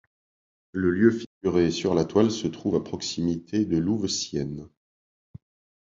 [0.71, 4.67] Le lieu figuré sur la toile se trouve à proximité de Louveciennes.